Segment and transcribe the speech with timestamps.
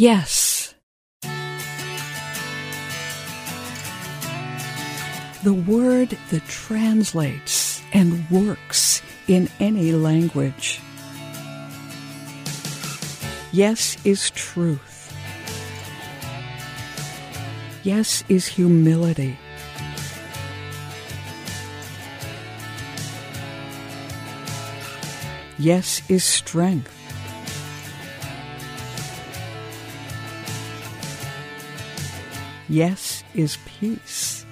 [0.00, 0.76] Yes.
[5.42, 10.80] The word that translates and works in any language.
[13.50, 15.12] Yes is truth.
[17.82, 19.36] Yes is humility.
[25.58, 26.97] Yes is strength.
[32.68, 34.44] Yes is peace.